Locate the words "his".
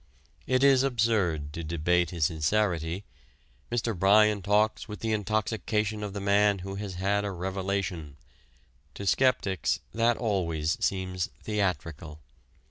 2.09-2.25